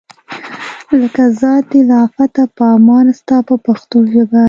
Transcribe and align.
لکه 0.99 1.23
ذات 1.39 1.63
دی 1.71 1.81
له 1.89 1.95
آفته 2.05 2.43
په 2.57 2.63
امان 2.77 3.05
ستا 3.19 3.37
په 3.47 3.55
پښتو 3.65 3.97
ژبه. 4.11 4.39